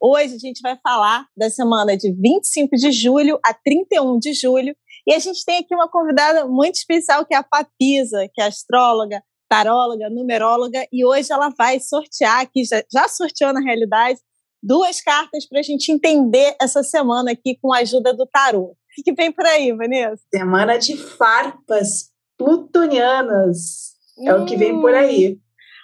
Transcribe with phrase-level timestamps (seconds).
[0.00, 4.76] Hoje a gente vai falar da semana de 25 de julho a 31 de julho.
[5.06, 8.46] E a gente tem aqui uma convidada muito especial, que é a Papisa, que é
[8.46, 10.86] astróloga, taróloga, numeróloga.
[10.92, 14.20] E hoje ela vai sortear aqui, já, já sorteou na realidade,
[14.62, 18.72] duas cartas para a gente entender essa semana aqui com a ajuda do tarô.
[18.72, 20.22] O que, que vem por aí, Vanessa?
[20.34, 23.94] Semana de farpas plutonianas.
[24.18, 24.42] É hum.
[24.42, 25.38] o que vem por aí.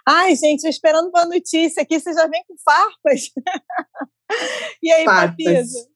[0.09, 3.31] Ai, gente, esperando uma notícia aqui, você já vem com farpas.
[4.83, 5.89] e aí, Papisa?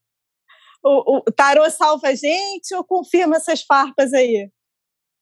[0.85, 4.49] O, o tarô salva a gente ou confirma essas farpas aí?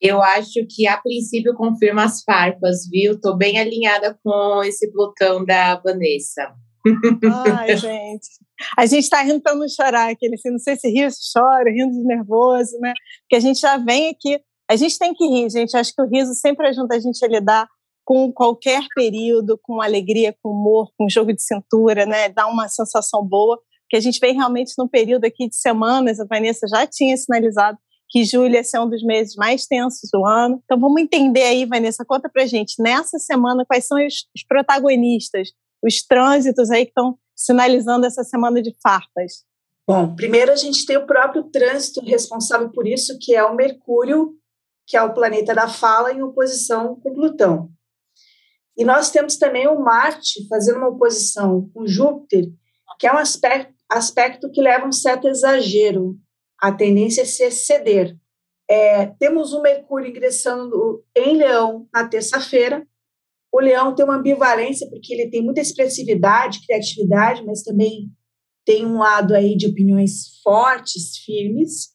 [0.01, 3.19] Eu acho que a princípio confirma as farpas, viu?
[3.19, 6.55] Tô bem alinhada com esse Plutão da Vanessa.
[7.59, 8.29] Ai, gente.
[8.77, 11.33] A gente tá rindo para não chorar, aquele assim, não sei se ri ou se
[11.33, 12.93] chora, rindo de nervoso, né?
[13.23, 14.39] Porque a gente já vem aqui.
[14.71, 15.75] A gente tem que rir, gente.
[15.75, 17.67] Acho que o riso sempre ajuda a gente a lidar
[18.05, 22.29] com qualquer período, com alegria, com humor, com jogo de cintura, né?
[22.29, 26.25] Dá uma sensação boa, que a gente vem realmente num período aqui de semanas, a
[26.25, 30.61] Vanessa já tinha sinalizado que julho ia ser um dos meses mais tensos do ano.
[30.65, 35.49] Então vamos entender aí, Vanessa, conta pra gente, nessa semana, quais são os, os protagonistas,
[35.83, 39.45] os trânsitos aí que estão sinalizando essa semana de farpas?
[39.87, 44.33] Bom, primeiro a gente tem o próprio trânsito responsável por isso, que é o Mercúrio,
[44.87, 47.69] que é o planeta da fala, em oposição com Plutão.
[48.77, 52.45] E nós temos também o Marte fazendo uma oposição com Júpiter,
[52.99, 56.17] que é um aspecto, aspecto que leva um certo exagero.
[56.61, 58.17] A tendência é se exceder.
[58.69, 62.87] É, temos o Mercúrio ingressando em Leão na terça-feira.
[63.53, 68.11] O Leão tem uma ambivalência, porque ele tem muita expressividade, criatividade, mas também
[68.65, 71.91] tem um lado aí de opiniões fortes, firmes.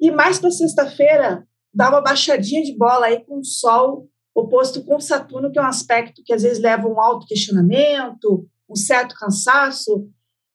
[0.00, 4.98] E mais para sexta-feira, dá uma baixadinha de bola aí com o Sol oposto com
[4.98, 10.08] Saturno, que é um aspecto que às vezes leva um alto questionamento, um certo cansaço,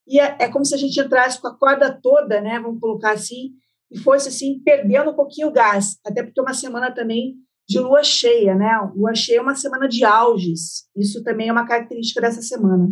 [0.08, 3.12] e é, é, como se a gente entrasse com a corda toda, né, vamos colocar
[3.12, 3.52] assim,
[3.92, 7.36] e fosse assim, perdendo um pouquinho o gás, até porque é uma semana também
[7.68, 11.68] de lua cheia, né, lua cheia é uma semana de auges, isso também é uma
[11.68, 12.90] característica dessa semana.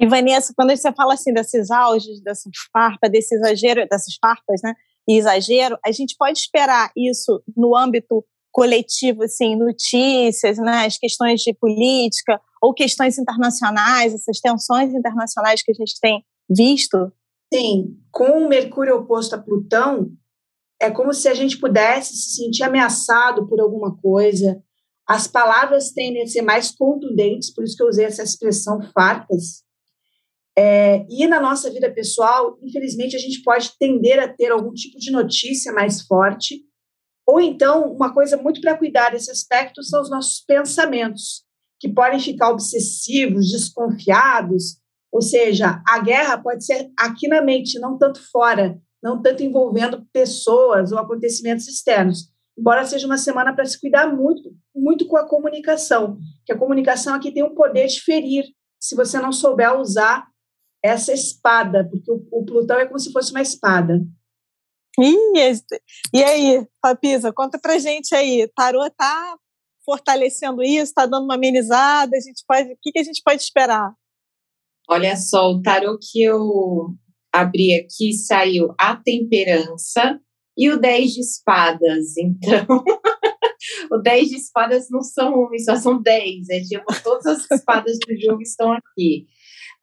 [0.00, 4.74] E Vanessa, quando você fala assim desses auges, dessas farpas, desse exagero, dessas farpas, né,
[5.06, 8.24] e exagero, a gente pode esperar isso no âmbito
[8.56, 15.72] coletivo, assim, notícias, né, as questões de política ou questões internacionais, essas tensões internacionais que
[15.72, 17.12] a gente tem visto?
[17.52, 20.10] Sim, com o Mercúrio oposto a Plutão,
[20.80, 24.58] é como se a gente pudesse se sentir ameaçado por alguma coisa.
[25.06, 29.66] As palavras tendem a ser mais contundentes, por isso que eu usei essa expressão farpas.
[30.58, 34.98] É, e na nossa vida pessoal, infelizmente, a gente pode tender a ter algum tipo
[34.98, 36.64] de notícia mais forte
[37.26, 41.44] ou então, uma coisa muito para cuidar desse aspecto são os nossos pensamentos,
[41.80, 44.78] que podem ficar obsessivos, desconfiados.
[45.10, 50.06] Ou seja, a guerra pode ser aqui na mente, não tanto fora, não tanto envolvendo
[50.12, 52.30] pessoas ou acontecimentos externos.
[52.56, 57.14] Embora seja uma semana para se cuidar muito, muito com a comunicação, que a comunicação
[57.14, 58.44] aqui tem o poder de ferir,
[58.80, 60.26] se você não souber usar
[60.82, 64.00] essa espada, porque o, o Plutão é como se fosse uma espada.
[64.98, 65.42] E,
[66.14, 68.50] e aí, Papisa, conta pra gente aí.
[68.54, 69.36] Tarô tá
[69.84, 73.40] fortalecendo isso, tá dando uma amenizada, a gente pode, o que, que a gente pode
[73.40, 73.92] esperar?
[74.88, 76.94] Olha só, o tarô que eu
[77.32, 80.20] abri aqui saiu a temperança
[80.56, 82.16] e o 10 de espadas.
[82.16, 82.66] Então,
[83.92, 86.48] o 10 de espadas não são uma, só são 10.
[86.50, 89.26] É tipo, todas as espadas do jogo estão aqui.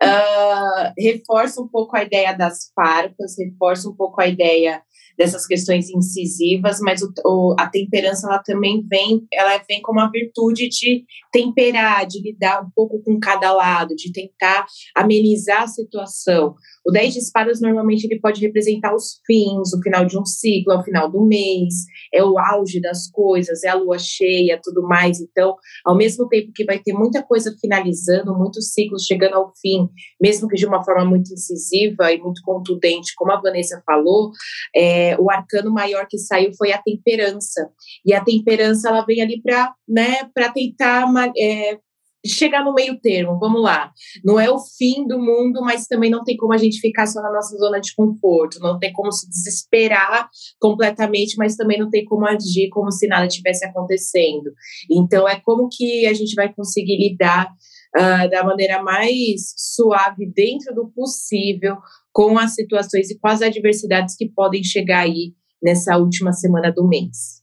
[0.01, 4.81] Uh, reforça um pouco a ideia das farpas, reforça um pouco a ideia
[5.17, 10.09] dessas questões incisivas, mas o, o, a temperança ela também vem, ela vem como a
[10.09, 14.65] virtude de temperar, de lidar um pouco com cada lado, de tentar
[14.95, 16.55] amenizar a situação.
[16.85, 20.75] O 10 de espadas normalmente ele pode representar os fins, o final de um ciclo,
[20.75, 21.73] o final do mês,
[22.13, 25.19] é o auge das coisas, é a lua cheia, tudo mais.
[25.19, 29.89] Então, ao mesmo tempo que vai ter muita coisa finalizando, muitos ciclos chegando ao fim,
[30.21, 34.31] mesmo que de uma forma muito incisiva e muito contundente, como a Vanessa falou,
[34.75, 37.69] é, é, o arcano maior que saiu foi a temperança.
[38.05, 41.07] E a temperança ela vem ali para né, tentar
[41.37, 41.77] é,
[42.25, 43.91] chegar no meio termo, vamos lá.
[44.23, 47.21] Não é o fim do mundo, mas também não tem como a gente ficar só
[47.21, 50.29] na nossa zona de conforto, não tem como se desesperar
[50.59, 54.51] completamente, mas também não tem como agir como se nada tivesse acontecendo.
[54.89, 57.51] Então, é como que a gente vai conseguir lidar
[57.95, 61.77] uh, da maneira mais suave, dentro do possível,
[62.11, 66.87] com as situações e com as adversidades que podem chegar aí nessa última semana do
[66.87, 67.42] mês.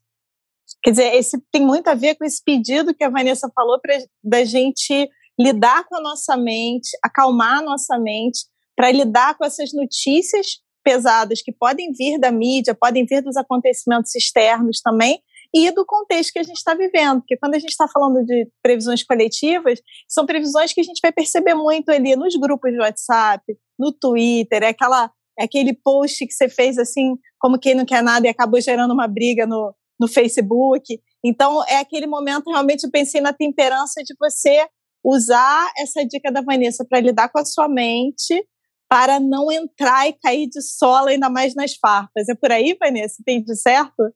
[0.82, 3.98] Quer dizer, esse tem muito a ver com esse pedido que a Vanessa falou para
[4.22, 8.46] da gente lidar com a nossa mente, acalmar a nossa mente,
[8.76, 14.14] para lidar com essas notícias pesadas que podem vir da mídia, podem vir dos acontecimentos
[14.14, 15.20] externos também,
[15.54, 17.20] e do contexto que a gente está vivendo.
[17.20, 21.12] Porque quando a gente está falando de previsões coletivas, são previsões que a gente vai
[21.12, 23.42] perceber muito ali nos grupos de WhatsApp,
[23.78, 28.02] no Twitter, é, aquela, é aquele post que você fez assim, como quem não quer
[28.02, 30.98] nada e acabou gerando uma briga no, no Facebook.
[31.22, 34.66] Então, é aquele momento, realmente, eu pensei na temperança de você
[35.04, 38.46] usar essa dica da Vanessa para lidar com a sua mente,
[38.88, 42.28] para não entrar e cair de sola ainda mais nas farpas.
[42.28, 43.16] É por aí, Vanessa?
[43.20, 44.12] Entendi certo?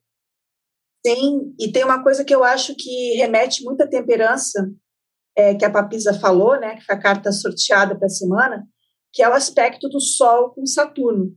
[1.06, 4.66] Sim, e tem uma coisa que eu acho que remete muito à temperança,
[5.36, 8.66] é, que a Papisa falou, né, que foi a carta sorteada para a semana,
[9.12, 11.36] que é o aspecto do Sol com Saturno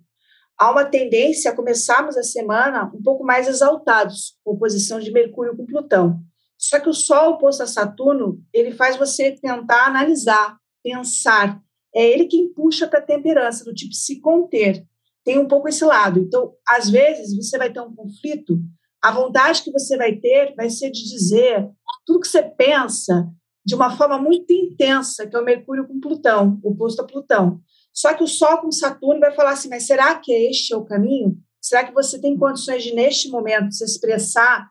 [0.57, 5.55] há uma tendência a começarmos a semana um pouco mais exaltados, com oposição de Mercúrio
[5.55, 6.19] com Plutão.
[6.57, 11.61] Só que o Sol oposto a Saturno, ele faz você tentar analisar, pensar.
[11.93, 14.83] É ele que puxa para a temperança, do tipo se conter.
[15.23, 16.19] Tem um pouco esse lado.
[16.19, 18.59] Então, às vezes, você vai ter um conflito,
[19.01, 21.69] a vontade que você vai ter vai ser de dizer
[22.05, 23.29] tudo que você pensa
[23.65, 27.61] de uma forma muito intensa, que é o Mercúrio com Plutão, oposto a Plutão.
[27.97, 30.85] Só que o Sol com Saturno vai falar assim: mas será que este é o
[30.85, 31.35] caminho?
[31.59, 34.69] Será que você tem condições de, neste momento, se expressar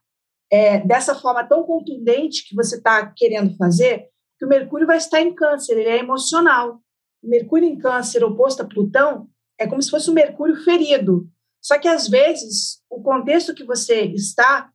[0.49, 4.07] é, dessa forma tão contundente que você está querendo fazer?
[4.39, 6.81] Que o Mercúrio vai estar em Câncer, ele é emocional.
[7.21, 11.29] O Mercúrio em Câncer, oposto a Plutão, é como se fosse um Mercúrio ferido.
[11.61, 14.71] Só que, às vezes, o contexto que você está,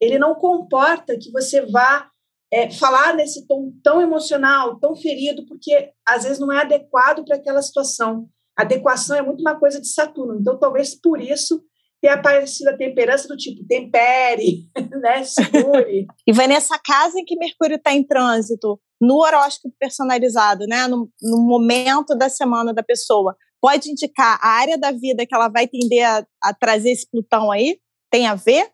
[0.00, 2.10] ele não comporta que você vá
[2.52, 7.36] é, falar nesse tom tão emocional, tão ferido, porque às vezes não é adequado para
[7.36, 8.28] aquela situação.
[8.56, 10.38] adequação é muito uma coisa de Saturno.
[10.40, 11.62] Então, talvez por isso
[12.00, 14.68] tenha aparecido a temperança do tipo tempere,
[15.00, 15.22] né?
[15.22, 16.06] Segure.
[16.26, 20.88] e vai nessa casa em que Mercúrio está em trânsito, no horóscopo personalizado, né?
[20.88, 23.36] No, no, momento da semana da pessoa.
[23.60, 27.50] Pode indicar a área da vida que ela vai tender a, a trazer esse Plutão
[27.50, 27.78] aí?
[28.10, 28.70] Tem a ver?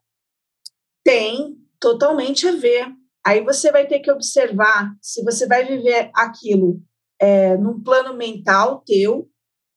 [1.05, 2.93] Tem, totalmente a ver.
[3.27, 6.81] Aí você vai ter que observar se você vai viver aquilo
[7.21, 9.29] é, num plano mental teu,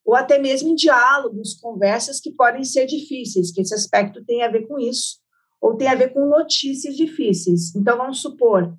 [0.06, 4.50] ou até mesmo em diálogos, conversas que podem ser difíceis, que esse aspecto tem a
[4.50, 5.18] ver com isso,
[5.60, 7.74] ou tem a ver com notícias difíceis.
[7.76, 8.72] Então, vamos supor,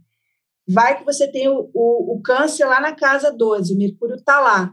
[0.69, 4.39] vai que você tem o, o, o câncer lá na casa 12, o Mercúrio está
[4.39, 4.73] lá.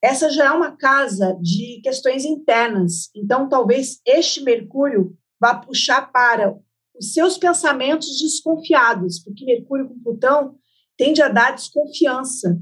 [0.00, 3.10] Essa já é uma casa de questões internas.
[3.12, 6.56] Então, talvez este Mercúrio vá puxar para
[7.00, 10.58] os seus pensamentos desconfiados, porque Mercúrio com Plutão
[10.98, 12.58] tende a dar desconfiança.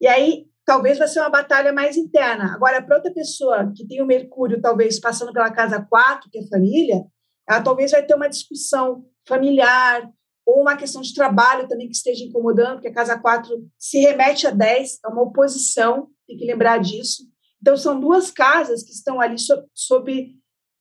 [0.00, 2.54] E aí, talvez vai ser uma batalha mais interna.
[2.54, 6.46] Agora, para outra pessoa que tem o Mercúrio, talvez passando pela casa 4, que é
[6.48, 7.04] família,
[7.46, 10.10] ela talvez vai ter uma discussão familiar
[10.46, 14.46] ou uma questão de trabalho também que esteja incomodando, porque a casa 4 se remete
[14.46, 17.22] a 10, é uma oposição, tem que lembrar disso.
[17.60, 20.34] Então, são duas casas que estão ali sob, sob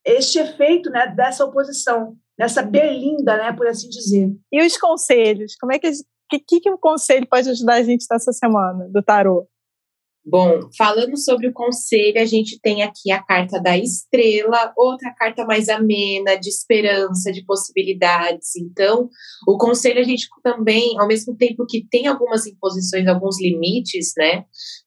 [0.06, 4.30] este efeito né, dessa oposição nessa berlinda, né, por assim dizer.
[4.52, 5.56] E os conselhos?
[5.56, 5.92] Como é que
[6.30, 9.48] que, que, que o conselho pode ajudar a gente nessa semana do tarô?
[10.26, 15.44] Bom, falando sobre o conselho, a gente tem aqui a carta da estrela, outra carta
[15.46, 18.56] mais amena, de esperança, de possibilidades.
[18.56, 19.10] Então,
[19.46, 24.46] o conselho a gente também, ao mesmo tempo que tem algumas imposições, alguns limites, né?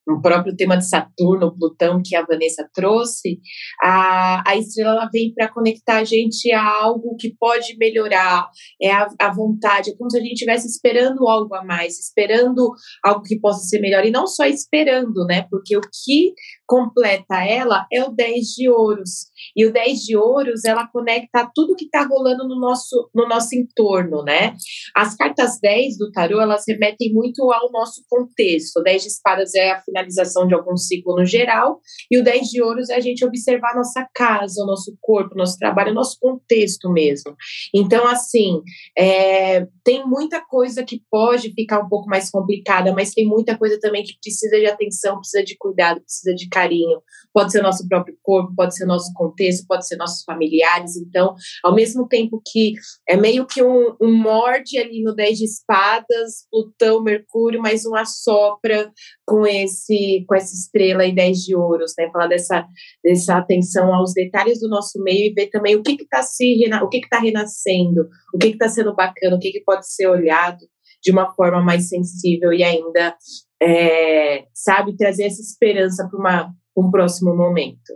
[0.08, 3.38] O próprio tema de Saturno, Plutão, que a Vanessa trouxe,
[3.82, 8.48] a, a estrela ela vem para conectar a gente a algo que pode melhorar,
[8.80, 12.70] é a, a vontade, é como se a gente estivesse esperando algo a mais, esperando
[13.04, 15.46] algo que possa ser melhor, e não só esperando, né?
[15.50, 16.34] Porque o que
[16.66, 19.26] completa ela é o 10 de ouros.
[19.54, 23.54] E o 10 de ouros, ela conecta tudo que está rolando no nosso, no nosso
[23.54, 24.54] entorno, né?
[24.94, 28.78] As cartas 10 do tarô, elas remetem muito ao nosso contexto.
[28.78, 31.80] O 10 de espadas é a finalização de algum ciclo no geral,
[32.10, 35.34] e o 10 de ouros é a gente observar a nossa casa, o nosso corpo,
[35.34, 37.34] o nosso trabalho, o nosso contexto mesmo.
[37.74, 38.62] Então, assim,
[38.98, 43.78] é, tem muita coisa que pode ficar um pouco mais complicada, mas tem muita coisa
[43.80, 47.00] também que precisa de atenção precisa de cuidado, precisa de carinho.
[47.32, 50.96] Pode ser nosso próprio corpo, pode ser nosso contexto, pode ser nossos familiares.
[50.96, 52.74] Então, ao mesmo tempo que
[53.08, 57.94] é meio que um, um morde ali no 10 de espadas, Plutão, Mercúrio, mas um
[57.94, 58.90] assopra
[59.26, 62.08] com esse com essa estrela e 10 de ouros, né?
[62.12, 62.66] Falar dessa,
[63.02, 66.88] dessa atenção aos detalhes do nosso meio e ver também o que está se o
[66.88, 70.58] que está renascendo, o que está sendo bacana, o que, que pode ser olhado
[71.06, 73.16] de uma forma mais sensível e ainda,
[73.62, 77.94] é, sabe, trazer essa esperança para um próximo momento.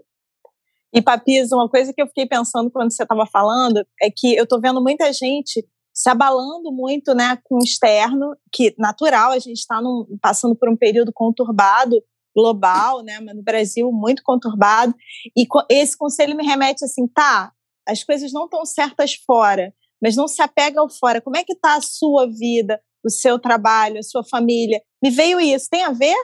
[0.95, 4.45] E, Papis, uma coisa que eu fiquei pensando quando você estava falando é que eu
[4.45, 9.59] estou vendo muita gente se abalando muito né, com o externo, que natural, a gente
[9.59, 9.81] está
[10.23, 12.01] passando por um período conturbado
[12.35, 14.95] global, né, mas no Brasil muito conturbado,
[15.37, 17.53] e esse conselho me remete assim, tá,
[17.89, 21.21] as coisas não estão certas fora, mas não se apega ao fora.
[21.21, 24.81] Como é que está a sua vida, o seu trabalho, a sua família?
[25.03, 25.69] Me veio isso.
[25.71, 26.17] Tem a ver?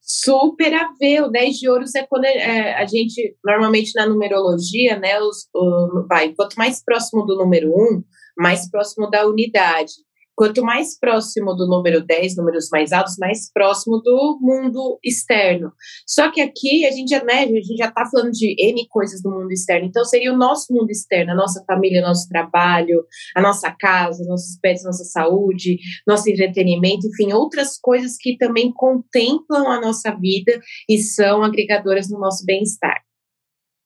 [0.00, 1.22] Super a ver.
[1.22, 6.06] O 10 de ouros é quando é, a gente, normalmente na numerologia, né, os, o,
[6.08, 8.04] vai, quanto mais próximo do número 1, um,
[8.36, 9.92] mais próximo da unidade.
[10.38, 15.72] Quanto mais próximo do número 10, números mais altos, mais próximo do mundo externo.
[16.06, 19.20] Só que aqui a gente já né, a gente já está falando de N coisas
[19.20, 19.88] do mundo externo.
[19.88, 23.04] Então seria o nosso mundo externo, a nossa família, nosso trabalho,
[23.34, 29.68] a nossa casa, nossos pets, nossa saúde, nosso entretenimento, enfim, outras coisas que também contemplam
[29.68, 33.02] a nossa vida e são agregadoras no nosso bem-estar.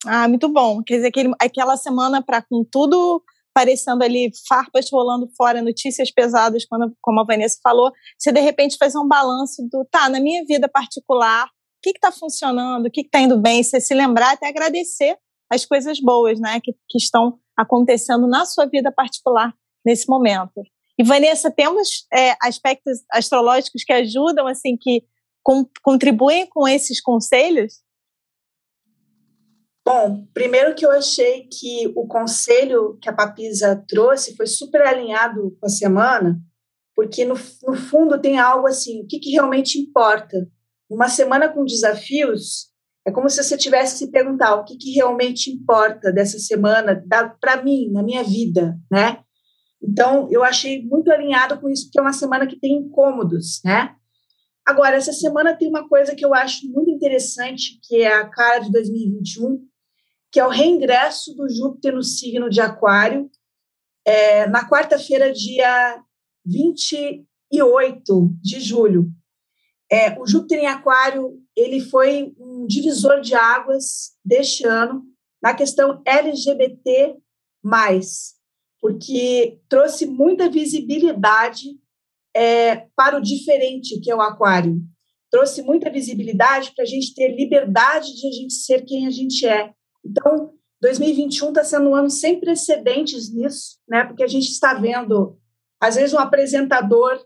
[0.05, 0.83] Ah, muito bom.
[0.83, 3.23] Quer dizer, aquele, aquela semana para com tudo
[3.55, 8.77] parecendo ali farpas rolando fora, notícias pesadas, quando, como a Vanessa falou, você de repente
[8.79, 11.49] faz um balanço do, tá, na minha vida particular, o
[11.83, 15.17] que está funcionando, o que está indo bem, você se lembrar até agradecer
[15.51, 19.53] as coisas boas, né, que, que estão acontecendo na sua vida particular
[19.85, 20.63] nesse momento.
[20.99, 25.03] E Vanessa, temos é, aspectos astrológicos que ajudam, assim, que
[25.43, 27.81] com, contribuem com esses conselhos?
[29.85, 35.57] Bom, primeiro que eu achei que o conselho que a Papisa trouxe foi super alinhado
[35.61, 36.41] com a semana,
[36.95, 40.37] porque no, no fundo tem algo assim, o que, que realmente importa?
[40.89, 42.71] Uma semana com desafios,
[43.05, 47.05] é como se você tivesse se perguntar o que, que realmente importa dessa semana
[47.41, 49.19] para mim, na minha vida, né?
[49.83, 53.97] Então, eu achei muito alinhado com isso, porque é uma semana que tem incômodos, né?
[54.65, 58.61] Agora, essa semana tem uma coisa que eu acho muito interessante, que é a cara
[58.61, 59.61] de 2021,
[60.33, 63.31] que é o reingresso do Júpiter no signo de Aquário,
[64.05, 66.03] é, na quarta-feira, dia
[66.45, 69.13] 28 de julho.
[69.91, 75.05] É, o Júpiter em Aquário ele foi um divisor de águas deste ano
[75.43, 77.17] na questão LGBT+,
[78.81, 81.79] porque trouxe muita visibilidade
[82.35, 84.81] é, para o diferente, que é o Aquário.
[85.31, 89.47] Trouxe muita visibilidade para a gente ter liberdade de a gente ser quem a gente
[89.47, 89.75] é.
[90.05, 94.05] Então, 2021 está sendo um ano sem precedentes nisso, né?
[94.05, 95.39] Porque a gente está vendo,
[95.81, 97.25] às vezes, um apresentador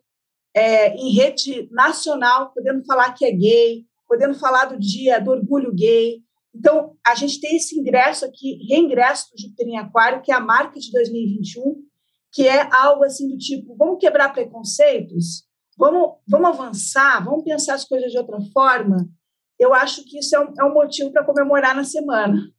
[0.54, 5.74] é, em rede nacional podendo falar que é gay, podendo falar do dia do orgulho
[5.74, 6.22] gay.
[6.54, 10.40] Então, a gente tem esse ingresso aqui, reingresso do Júpiter em Aquário, que é a
[10.40, 11.82] marca de 2021,
[12.32, 15.44] que é algo assim do tipo: vamos quebrar preconceitos,
[15.78, 19.08] vamos, vamos avançar, vamos pensar as coisas de outra forma.
[19.58, 22.50] Eu acho que isso é um, é um motivo para comemorar na semana.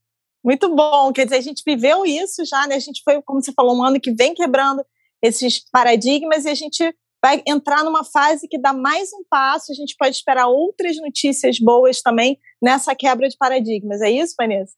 [0.48, 2.76] Muito bom, quer dizer, a gente viveu isso já, né?
[2.76, 4.82] A gente foi, como você falou, um ano que vem quebrando
[5.22, 9.76] esses paradigmas e a gente vai entrar numa fase que dá mais um passo, a
[9.76, 14.00] gente pode esperar outras notícias boas também nessa quebra de paradigmas.
[14.00, 14.72] É isso, Vanessa?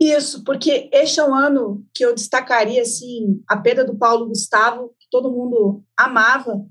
[0.00, 4.94] Isso, porque este é um ano que eu destacaria assim, a perda do Paulo Gustavo,
[5.00, 6.64] que todo mundo amava,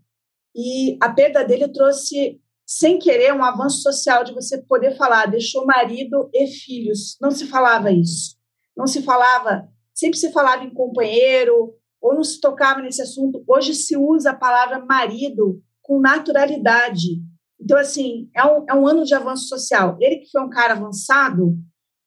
[0.55, 2.39] e a perda dele trouxe
[2.77, 7.17] sem querer, um avanço social de você poder falar, deixou marido e filhos.
[7.19, 8.37] Não se falava isso.
[8.77, 13.43] Não se falava, sempre se falava em companheiro, ou não se tocava nesse assunto.
[13.45, 17.21] Hoje se usa a palavra marido com naturalidade.
[17.59, 19.97] Então, assim, é um, é um ano de avanço social.
[19.99, 21.57] Ele, que foi um cara avançado,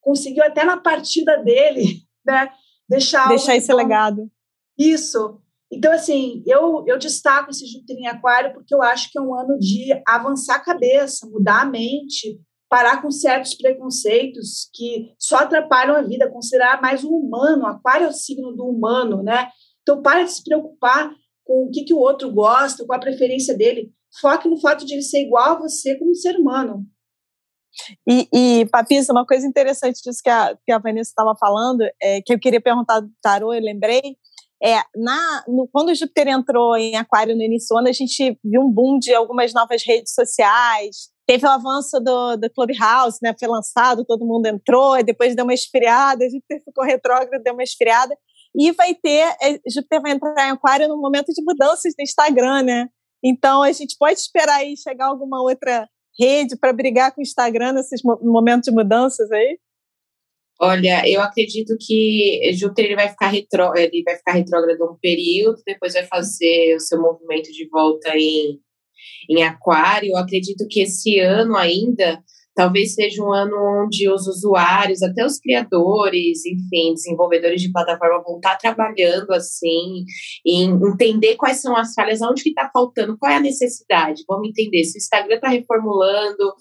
[0.00, 2.48] conseguiu até na partida dele, né,
[2.88, 3.28] deixar.
[3.28, 4.30] Deixar esse legado.
[4.78, 5.38] Isso.
[5.76, 9.34] Então, assim, eu, eu destaco esse Júpiter em Aquário porque eu acho que é um
[9.34, 15.96] ano de avançar a cabeça, mudar a mente, parar com certos preconceitos que só atrapalham
[15.96, 17.66] a vida, considerar mais o humano.
[17.66, 19.48] Aquário é o signo do humano, né?
[19.82, 21.10] Então, para de se preocupar
[21.44, 23.92] com o que, que o outro gosta, com a preferência dele.
[24.20, 26.86] Foque no fato de ele ser igual a você como ser humano.
[28.08, 32.20] E, e Papisa, uma coisa interessante disso que a, que a Vanessa estava falando, é,
[32.22, 34.16] que eu queria perguntar do tarô, eu lembrei,
[34.64, 38.38] é, na, no, quando o Júpiter entrou em Aquário no início do ano, a gente
[38.42, 43.34] viu um boom de algumas novas redes sociais, teve o avanço do, do Clubhouse, né?
[43.38, 47.62] Foi lançado, todo mundo entrou, e depois deu uma esfriada, Júpiter ficou retrógrado, deu uma
[47.62, 48.16] esfriada.
[48.56, 52.62] E vai ter, é, Júpiter vai entrar em aquário no momento de mudanças no Instagram,
[52.62, 52.88] né?
[53.22, 55.86] Então a gente pode esperar aí chegar alguma outra
[56.18, 59.58] rede para brigar com o Instagram nesses momentos de mudanças aí?
[60.60, 65.60] Olha, eu acredito que Júpiter ele vai ficar retró, ele vai ficar retrógrado um período,
[65.66, 68.60] depois vai fazer o seu movimento de volta em,
[69.28, 70.10] em Aquário.
[70.10, 72.22] Eu acredito que esse ano ainda
[72.54, 78.36] talvez seja um ano onde os usuários, até os criadores, enfim, desenvolvedores de plataforma vão
[78.36, 80.04] estar trabalhando assim,
[80.46, 84.22] em entender quais são as falhas, onde que está faltando, qual é a necessidade.
[84.28, 86.54] Vamos entender se o Instagram está reformulando,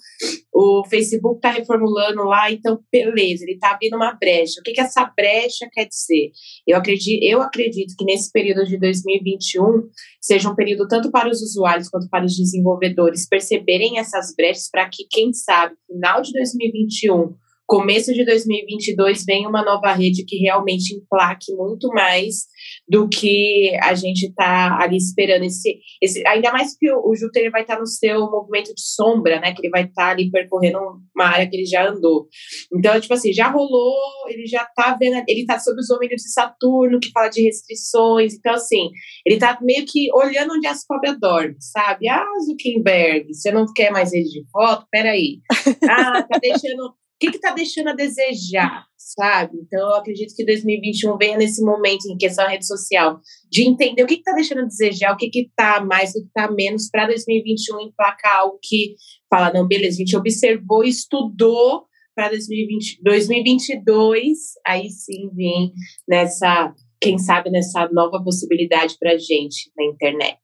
[0.52, 4.60] o Facebook está reformulando lá, então beleza, ele está abrindo uma brecha.
[4.60, 6.32] O que, que essa brecha quer dizer?
[6.66, 9.88] Eu acredito, eu acredito que nesse período de 2021
[10.20, 14.88] seja um período tanto para os usuários quanto para os desenvolvedores perceberem essas brechas para
[14.88, 17.36] que, quem sabe, final de 2021
[17.66, 22.46] começo de 2022 vem uma nova rede que realmente emplaque muito mais
[22.88, 25.44] do que a gente está ali esperando.
[25.44, 28.82] Esse, esse, ainda mais que o, o Júpiter vai estar tá no seu movimento de
[28.82, 29.52] sombra, né?
[29.52, 30.78] Que ele vai estar tá ali percorrendo
[31.14, 32.28] uma área que ele já andou.
[32.76, 33.96] Então, tipo assim, já rolou,
[34.28, 38.34] ele já está vendo, ele está sob os domínios de Saturno, que fala de restrições.
[38.34, 38.90] Então, assim,
[39.24, 42.08] ele está meio que olhando onde as cobras dormem, sabe?
[42.08, 44.86] Ah, Zuckerberg, você não quer mais rede de foto?
[44.90, 45.40] Peraí.
[45.88, 46.94] Ah, tá deixando
[47.30, 49.58] que está deixando a desejar, sabe?
[49.60, 54.02] Então, eu acredito que 2021 venha nesse momento em questão da rede social, de entender
[54.02, 57.06] o que está deixando a desejar, o que está mais, o que está menos, para
[57.06, 58.94] 2021 emplacar algo que
[59.28, 65.72] fala, não, beleza, a gente observou, estudou para 2020, 2022, aí sim vem
[66.08, 70.40] nessa, quem sabe, nessa nova possibilidade para a gente na internet.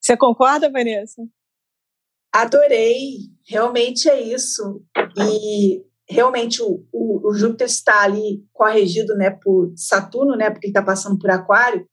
[0.00, 1.22] Você concorda, Vanessa?
[2.36, 4.82] Adorei, realmente é isso.
[5.16, 10.70] E realmente o, o, o Júpiter está ali corrigido né, por Saturno, né, porque ele
[10.70, 11.88] está passando por Aquário,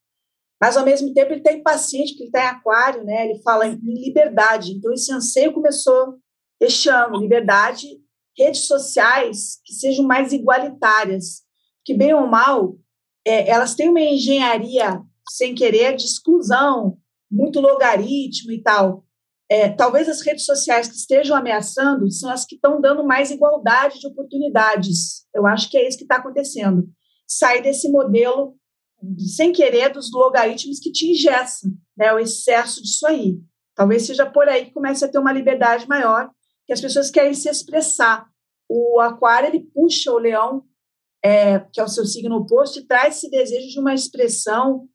[0.62, 3.66] mas ao mesmo tempo ele está impaciente, porque ele está em Aquário, né, ele fala
[3.66, 4.74] em liberdade.
[4.74, 6.16] Então esse anseio começou
[6.60, 7.88] este ano, liberdade,
[8.38, 11.42] redes sociais que sejam mais igualitárias,
[11.86, 12.78] que bem ou mal,
[13.26, 16.98] é, elas têm uma engenharia sem querer de exclusão,
[17.32, 19.06] muito logaritmo e tal
[19.54, 24.00] é, talvez as redes sociais que estejam ameaçando são as que estão dando mais igualdade
[24.00, 25.28] de oportunidades.
[25.32, 26.90] Eu acho que é isso que está acontecendo.
[27.28, 28.58] Sair desse modelo,
[29.20, 33.38] sem querer, dos logaritmos que te ingessam, né, o excesso disso aí.
[33.76, 36.32] Talvez seja por aí que comece a ter uma liberdade maior,
[36.66, 38.26] que as pessoas querem se expressar.
[38.68, 40.64] O aquário, ele puxa o leão,
[41.24, 44.90] é, que é o seu signo oposto, e traz esse desejo de uma expressão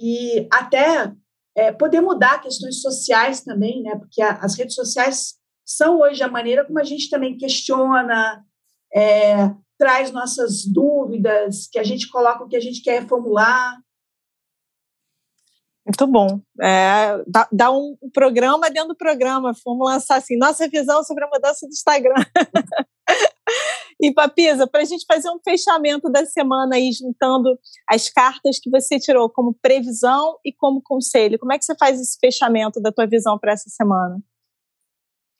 [0.00, 1.12] e até
[1.58, 3.96] é, poder mudar questões sociais também, né?
[3.96, 5.34] Porque a, as redes sociais
[5.66, 8.44] são hoje a maneira como a gente também questiona,
[8.94, 13.76] é, traz nossas dúvidas, que a gente coloca o que a gente quer formular.
[15.84, 16.40] Muito bom.
[16.62, 19.52] É, dá, dá, um programa dentro do programa.
[19.64, 22.14] Vamos lançar assim, nossa visão sobre a mudança do Instagram.
[24.00, 27.58] E, Papisa, para a gente fazer um fechamento da semana aí, juntando
[27.88, 32.00] as cartas que você tirou como previsão e como conselho, como é que você faz
[32.00, 34.22] esse fechamento da tua visão para essa semana?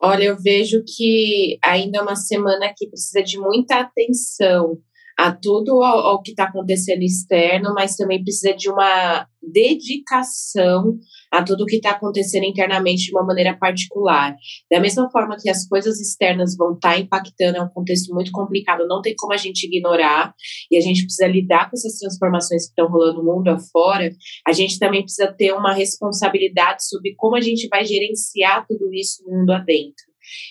[0.01, 4.79] Olha, eu vejo que ainda é uma semana que precisa de muita atenção
[5.19, 10.97] a tudo ao, ao que está acontecendo externo, mas também precisa de uma dedicação
[11.33, 14.37] a tudo o que está acontecendo internamente de uma maneira particular.
[14.71, 18.31] Da mesma forma que as coisas externas vão estar tá impactando, é um contexto muito
[18.31, 20.33] complicado, não tem como a gente ignorar,
[20.71, 24.11] e a gente precisa lidar com essas transformações que estão rolando no mundo afora,
[24.47, 29.25] a gente também precisa ter uma responsabilidade sobre como a gente vai gerenciar tudo isso
[29.27, 30.08] no mundo adentro.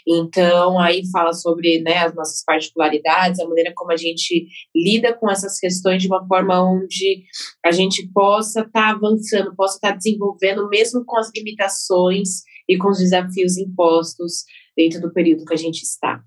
[0.08, 5.30] Então, aí fala sobre né, as nossas particularidades, a maneira como a gente lida com
[5.30, 7.24] essas questões de uma forma onde
[7.66, 12.78] a gente possa estar tá avançando, possa estar tá desenvolvendo, mesmo com as limitações e
[12.78, 14.44] com os desafios impostos
[14.76, 16.22] dentro do período que a gente está.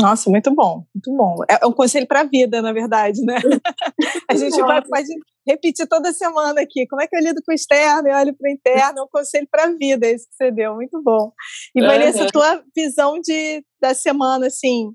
[0.00, 1.36] Nossa, muito bom, muito bom.
[1.48, 3.36] É um conselho para a vida, na verdade, né?
[4.28, 5.08] a gente vai, pode
[5.46, 6.86] repetir toda semana aqui.
[6.86, 9.00] Como é que eu lido com o externo e olho para o interno?
[9.00, 11.32] É um conselho para a vida, esse que você deu, muito bom.
[11.74, 12.28] E, Vanessa, uhum.
[12.28, 14.92] tua visão de, da semana, assim,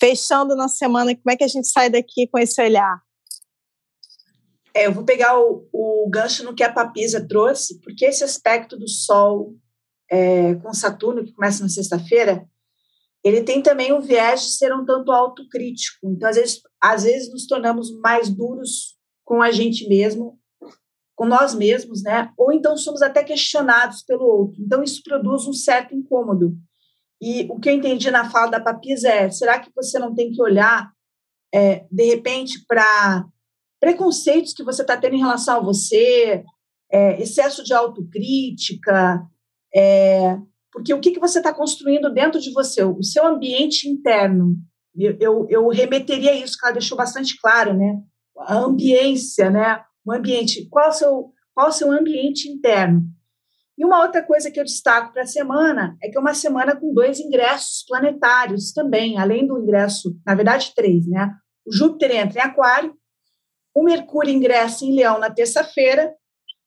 [0.00, 3.00] fechando na semana, como é que a gente sai daqui com esse olhar?
[4.74, 8.76] É, eu vou pegar o, o gancho no que a Papisa trouxe, porque esse aspecto
[8.76, 9.54] do Sol
[10.10, 12.46] é, com Saturno, que começa na sexta-feira,
[13.28, 16.08] ele tem também o viés de ser um tanto autocrítico.
[16.08, 20.38] Então, às vezes, às vezes nos tornamos mais duros com a gente mesmo,
[21.14, 22.32] com nós mesmos, né?
[22.36, 24.62] Ou então somos até questionados pelo outro.
[24.62, 26.56] Então, isso produz um certo incômodo.
[27.20, 30.30] E o que eu entendi na fala da Papisa é: será que você não tem
[30.30, 30.90] que olhar,
[31.52, 33.26] é, de repente, para
[33.80, 36.44] preconceitos que você está tendo em relação a você,
[36.90, 39.22] é, excesso de autocrítica,
[39.74, 40.38] é,
[40.72, 44.56] porque o que, que você está construindo dentro de você, o seu ambiente interno.
[44.94, 48.00] Eu, eu, eu remeteria isso, que ela deixou bastante claro, né?
[48.38, 49.82] A ambiência, né?
[50.04, 50.68] O ambiente.
[50.68, 53.02] Qual o seu, qual o seu ambiente interno?
[53.78, 56.74] E uma outra coisa que eu destaco para a semana é que é uma semana
[56.74, 61.30] com dois ingressos planetários também, além do ingresso, na verdade, três, né?
[61.64, 62.94] O Júpiter entra em Aquário,
[63.72, 66.12] o Mercúrio ingressa em Leão na terça-feira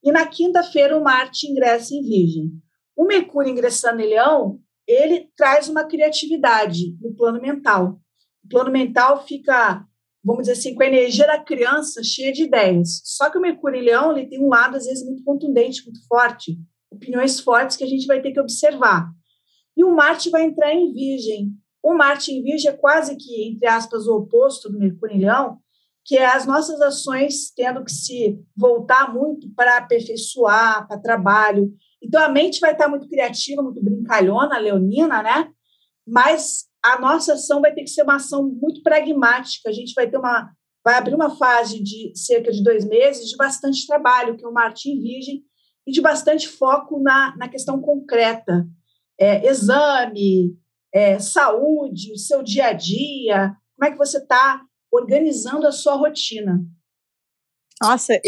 [0.01, 2.51] e na quinta-feira o Marte ingressa em Virgem.
[2.95, 7.99] O Mercúrio ingressando em Leão, ele traz uma criatividade no plano mental.
[8.43, 9.85] O plano mental fica,
[10.23, 13.01] vamos dizer assim, com a energia da criança cheia de ideias.
[13.03, 16.05] Só que o Mercúrio em Leão, ele tem um lado às vezes muito contundente, muito
[16.07, 16.57] forte,
[16.91, 19.09] opiniões fortes que a gente vai ter que observar.
[19.75, 21.53] E o Marte vai entrar em Virgem.
[21.81, 25.57] O Marte em Virgem é quase que, entre aspas, o oposto do Mercúrio em Leão,
[26.05, 31.71] que é as nossas ações tendo que se voltar muito para aperfeiçoar, para trabalho.
[32.01, 35.49] Então, a mente vai estar muito criativa, muito brincalhona, leonina, né?
[36.07, 39.69] Mas a nossa ação vai ter que ser uma ação muito pragmática.
[39.69, 40.51] A gente vai ter uma,
[40.83, 44.53] vai abrir uma fase de cerca de dois meses de bastante trabalho, que é o
[44.53, 45.43] Martim Virgem,
[45.85, 48.65] e de bastante foco na, na questão concreta.
[49.19, 50.55] É, exame,
[50.91, 54.61] é, saúde, o seu dia a dia, como é que você está
[54.91, 56.59] organizando a sua rotina.
[57.81, 58.19] Nossa,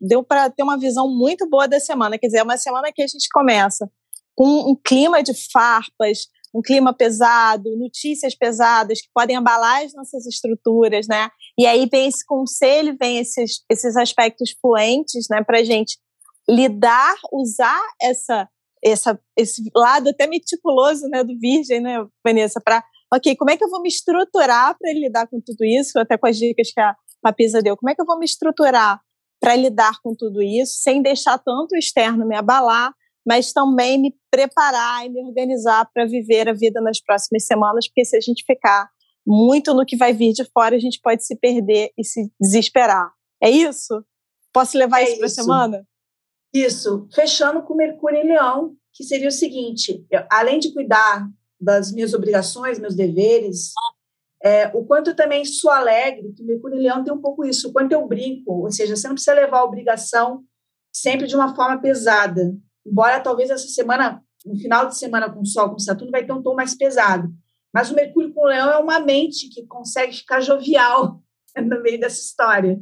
[0.00, 2.18] deu para ter uma visão muito boa da semana.
[2.18, 3.88] Quer dizer, é uma semana que a gente começa
[4.34, 10.26] com um clima de farpas, um clima pesado, notícias pesadas que podem abalar as nossas
[10.26, 11.28] estruturas, né?
[11.58, 15.98] E aí vem esse conselho, vem esses, esses aspectos fluentes, né, para gente
[16.48, 18.48] lidar, usar essa,
[18.82, 23.64] essa, esse lado até meticuloso, né, do Virgem, né, Vanessa, para ok, como é que
[23.64, 26.94] eu vou me estruturar para lidar com tudo isso, até com as dicas que a
[27.22, 29.00] Papisa deu, como é que eu vou me estruturar
[29.40, 32.92] para lidar com tudo isso, sem deixar tanto o externo me abalar,
[33.26, 38.04] mas também me preparar e me organizar para viver a vida nas próximas semanas, porque
[38.04, 38.88] se a gente ficar
[39.26, 43.12] muito no que vai vir de fora, a gente pode se perder e se desesperar.
[43.42, 44.02] É isso?
[44.52, 45.86] Posso levar é isso para a semana?
[46.52, 47.06] Isso.
[47.14, 51.28] Fechando com Mercúrio em Leão, que seria o seguinte: eu, além de cuidar
[51.60, 53.72] das minhas obrigações, meus deveres,
[54.42, 57.68] é, o quanto eu também sou alegre, que Mercúrio e Leão tem um pouco isso,
[57.68, 60.44] o quanto eu brinco, ou seja, você não precisa levar a obrigação
[60.92, 62.54] sempre de uma forma pesada.
[62.86, 66.42] Embora talvez essa semana, no final de semana com Sol, com Saturno, vai ter um
[66.42, 67.28] tom mais pesado.
[67.74, 71.20] Mas o Mercúrio com o Leão é uma mente que consegue ficar jovial
[71.56, 72.80] no meio dessa história.